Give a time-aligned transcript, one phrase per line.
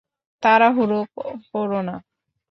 [0.43, 0.99] তাড়াহুড়ো
[1.51, 1.95] কোরো না!